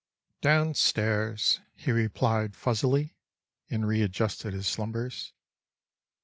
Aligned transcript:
"Downstairs," 0.41 1.59
he 1.75 1.91
replied 1.91 2.55
fuzzily, 2.55 3.13
and 3.69 3.87
readjusted 3.87 4.51
his 4.51 4.67
slumbers. 4.67 5.31